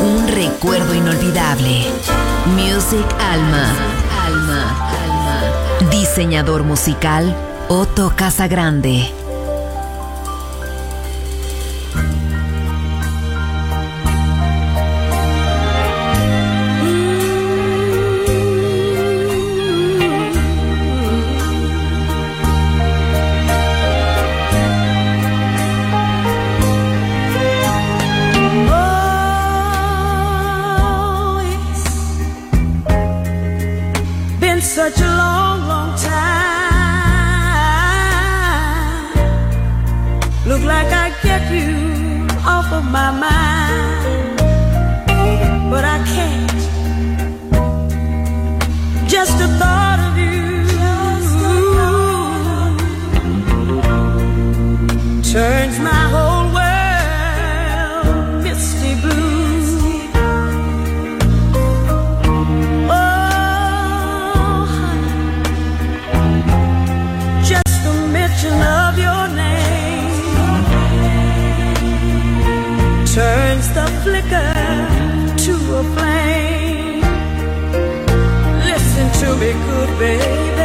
Un 0.00 0.28
recuerdo 0.28 0.94
inolvidable. 0.94 1.84
Music 2.54 3.04
Alma. 3.18 3.74
Alma. 4.24 4.90
Alma. 5.02 5.90
Diseñador 5.90 6.62
musical 6.62 7.34
Otto 7.68 8.12
Casagrande. 8.14 9.17
my 42.90 43.10
mind. 43.10 43.37
be 79.38 79.52
good, 79.52 79.98
baby. 80.00 80.57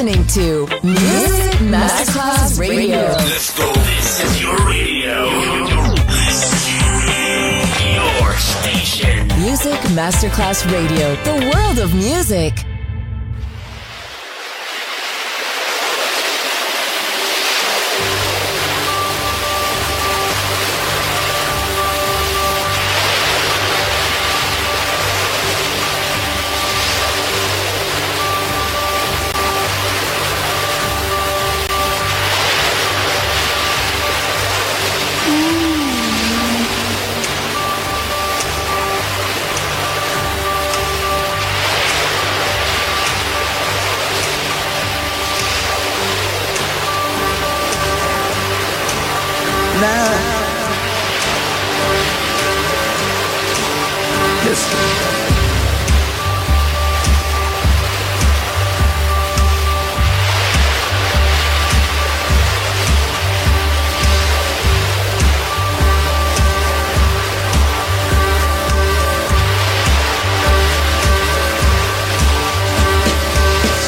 Listening 0.00 0.26
to 0.28 0.66
Music 0.82 1.60
Masterclass 1.60 2.58
Radio. 2.58 2.96
Let's 2.96 3.56
go. 3.58 3.70
This 3.70 4.24
is 4.24 4.42
your 4.42 4.56
radio. 4.66 5.28
Your 7.94 8.34
station. 8.38 9.28
Music 9.42 9.78
Masterclass 9.92 10.64
Radio, 10.72 11.14
the 11.24 11.52
world 11.52 11.78
of 11.80 11.94
music. 11.94 12.54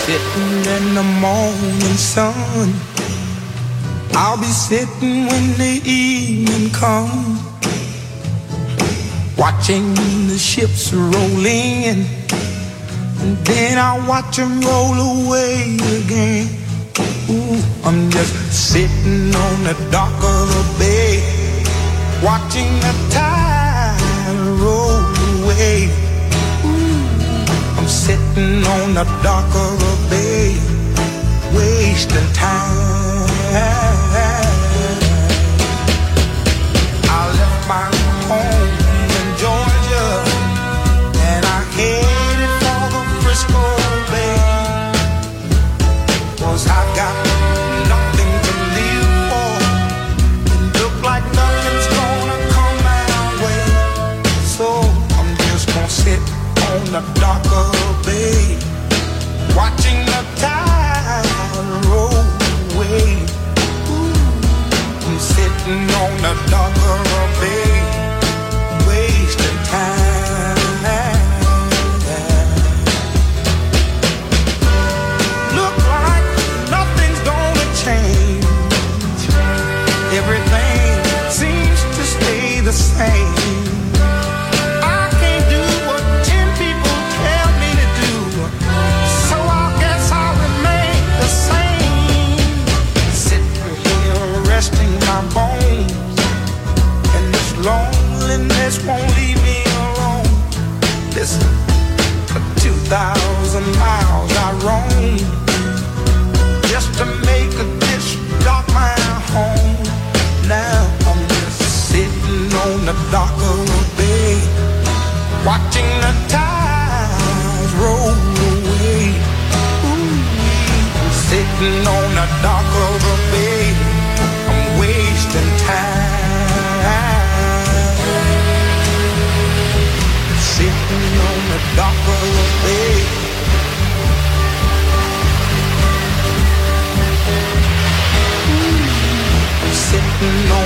Sitting 0.05 0.65
in 0.67 0.95
the 0.95 1.03
morning 1.21 1.97
sun 1.97 2.92
I'll 4.15 4.37
be 4.39 4.45
sitting 4.45 5.27
when 5.27 5.57
the 5.57 5.81
evening 5.85 6.71
comes, 6.71 7.41
watching 9.37 9.95
the 10.29 10.39
ships 10.39 10.93
roll 10.93 11.47
in, 11.47 12.07
and 13.21 13.37
then 13.47 13.79
I'll 13.79 14.07
watch 14.07 14.37
them 14.37 14.61
roll 14.61 15.27
away 15.27 15.77
again. 15.99 16.49
Ooh, 17.31 17.63
I'm 17.85 18.11
just 18.11 18.35
sitting 18.53 19.35
on 19.35 19.65
the 19.65 19.75
dock 19.91 20.13
of 20.13 20.49
the 20.55 20.65
bay, 20.79 21.23
watching 22.23 22.73
the 22.81 22.93
tide 23.11 24.37
roll 24.61 25.01
away. 25.43 25.89
Ooh, 26.65 27.79
I'm 27.79 27.89
sitting 27.89 28.65
on 28.65 28.95
the 28.95 29.05
dock 29.23 29.47
of 29.55 29.79
the 29.81 29.97
bay, 30.11 30.62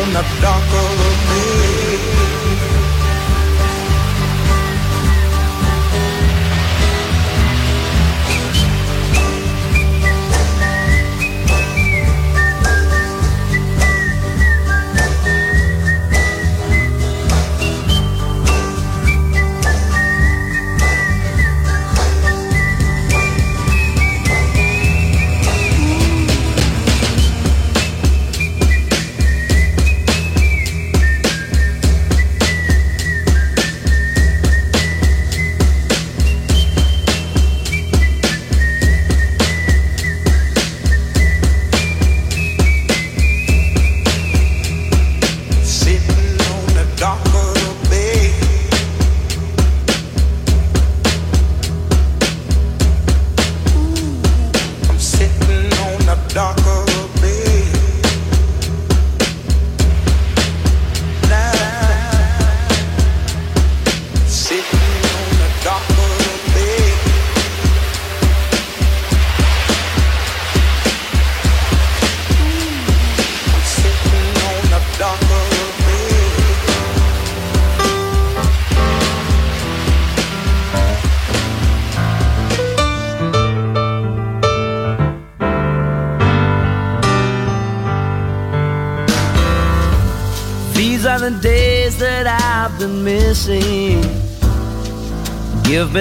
on 0.07 0.13
the 0.13 0.23
dark 0.41 0.63
the 0.73 1.16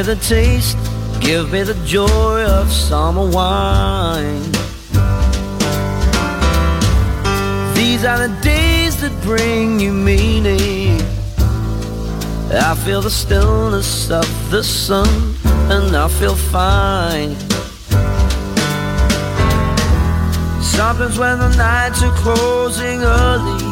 the 0.06 0.16
taste, 0.18 0.78
give 1.20 1.52
me 1.52 1.64
the 1.64 1.74
joy 1.84 2.44
of 2.44 2.72
summer 2.72 3.28
wine. 3.28 4.52
These 7.74 8.06
are 8.06 8.28
the 8.28 8.40
days 8.44 9.02
that 9.02 9.12
bring 9.24 9.80
you 9.80 9.92
meaning. 9.92 11.02
I 12.52 12.76
feel 12.86 13.02
the 13.02 13.10
stillness 13.10 14.12
of 14.12 14.28
the 14.52 14.64
sun, 14.64 15.36
and 15.72 15.96
I 15.96 16.08
feel 16.08 16.36
fine. 16.36 17.36
Sometimes 20.62 21.18
when 21.18 21.40
the 21.40 21.56
nights 21.58 22.04
are 22.04 22.16
closing 22.18 23.02
early, 23.02 23.65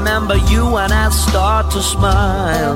remember 0.00 0.36
you 0.52 0.78
and 0.78 0.92
I 0.94 1.10
start 1.10 1.70
to 1.72 1.82
smile. 1.82 2.74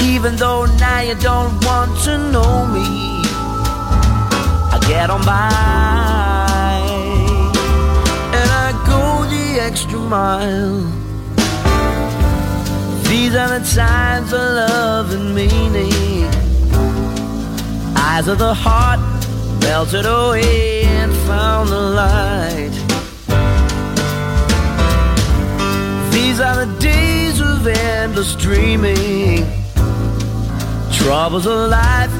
Even 0.00 0.36
though 0.36 0.66
now 0.66 1.00
you 1.00 1.16
don't 1.16 1.54
want 1.64 1.90
to 2.04 2.16
know 2.30 2.66
me, 2.76 2.86
I 4.74 4.78
get 4.86 5.10
on 5.10 5.24
by 5.24 6.78
and 8.38 8.48
I 8.66 8.68
go 8.92 9.02
the 9.34 9.60
extra 9.68 9.98
mile. 9.98 10.78
These 13.08 13.34
are 13.34 13.58
the 13.58 13.64
times 13.74 14.32
of 14.32 14.44
love 14.62 15.12
and 15.12 15.34
meaning. 15.34 16.30
Eyes 17.96 18.28
of 18.28 18.38
the 18.38 18.54
heart 18.54 19.00
melted 19.60 20.06
away 20.06 20.84
and 20.84 21.12
found 21.26 21.68
the 21.70 21.80
light. 21.80 22.81
These 26.12 26.40
are 26.40 26.64
the 26.64 26.78
days 26.78 27.40
of 27.40 27.66
endless 27.66 28.36
dreaming. 28.36 29.46
Troubles 30.92 31.46
of 31.46 31.70
life 31.70 32.12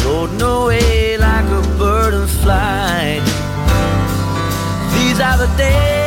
floating 0.00 0.42
away 0.42 1.16
like 1.16 1.46
a 1.46 1.62
bird 1.78 2.14
in 2.14 2.26
flight. 2.26 3.22
These 4.94 5.20
are 5.20 5.38
the 5.38 5.50
days. 5.56 6.05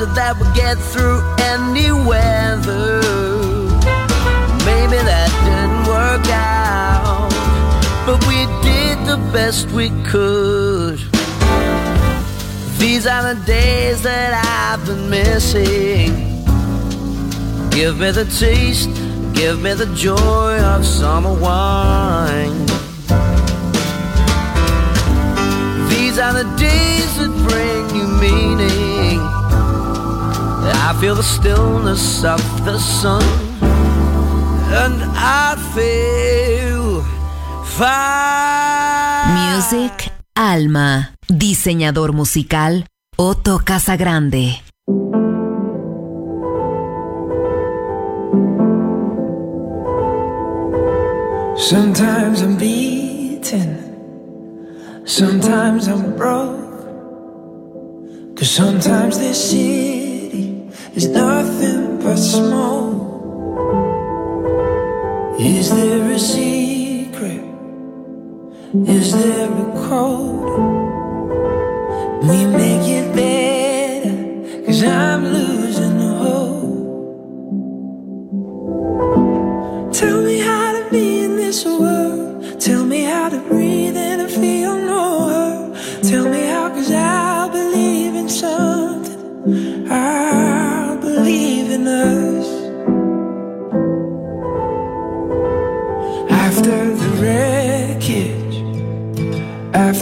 That 0.00 0.38
we'd 0.40 0.54
get 0.54 0.78
through 0.78 1.20
any 1.38 1.92
weather. 1.92 3.02
Maybe 4.64 4.96
that 4.96 5.30
didn't 5.44 5.84
work 5.86 6.26
out, 6.32 7.28
but 8.06 8.18
we 8.26 8.48
did 8.64 8.96
the 9.06 9.18
best 9.30 9.70
we 9.72 9.90
could. 10.04 10.98
These 12.78 13.06
are 13.06 13.34
the 13.34 13.40
days 13.44 14.02
that 14.02 14.32
I've 14.42 14.84
been 14.86 15.10
missing. 15.10 16.14
Give 17.70 17.98
me 17.98 18.10
the 18.10 18.24
taste, 18.24 18.88
give 19.34 19.60
me 19.60 19.74
the 19.74 19.86
joy 19.94 20.58
of 20.60 20.84
summer 20.86 21.34
wine. 21.38 22.66
These 25.90 26.18
are 26.18 26.32
the 26.32 26.48
days 26.56 27.18
that 27.18 27.32
bring 27.46 28.00
you 28.00 28.08
meaning. 28.18 28.89
I 30.74 30.94
feel 31.00 31.14
the 31.14 31.22
stillness 31.22 32.24
of 32.24 32.40
the 32.64 32.78
sun, 32.78 33.22
and 34.72 35.02
I 35.14 35.56
feel 35.74 37.02
fine. 37.64 39.34
Music 39.52 40.12
Alma. 40.34 41.14
Diseñador 41.28 42.12
musical 42.12 42.84
Otto 43.16 43.60
Casagrande. 43.64 44.62
Sometimes 51.56 52.42
I'm 52.42 52.56
beaten, 52.56 53.68
sometimes 55.04 55.86
I'm 55.86 56.16
broke. 56.16 56.58
Cause 58.36 58.50
sometimes 58.50 59.18
this 59.18 59.50
city 59.50 60.09
is 60.94 61.08
nothing 61.08 61.98
but 62.02 62.16
smoke. 62.16 63.00
Is 65.38 65.70
there 65.70 66.10
a 66.10 66.18
secret? 66.18 67.44
Is 68.74 69.12
there 69.12 69.50
a 69.50 69.88
code? 69.88 70.50
We 72.22 72.44
make 72.46 72.86
it 72.98 72.99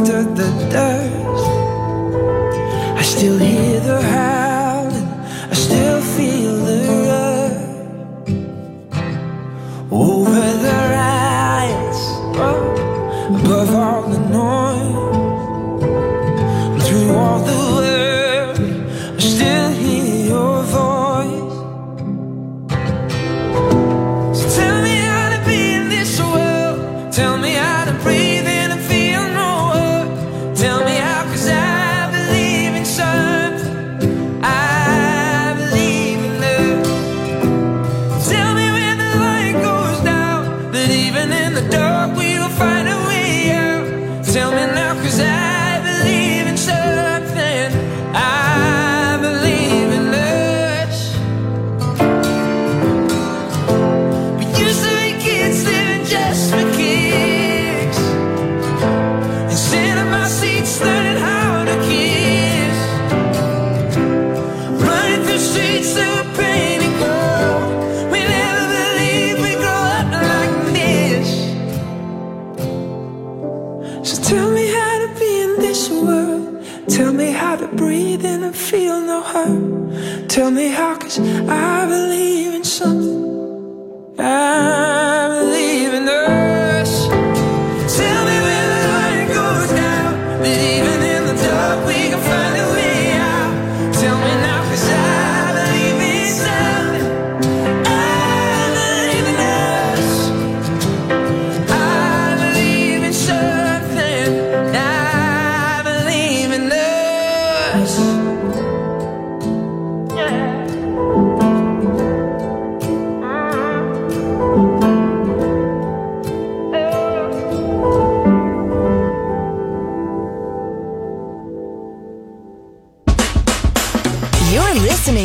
after 0.01 0.23
the 0.23 0.49
dust, 0.71 1.47
I 2.97 3.03
still 3.03 3.39
hear 3.39 3.81
the 3.81 4.01
howling, 4.01 4.28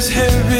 is 0.00 0.08
heavy. 0.08 0.59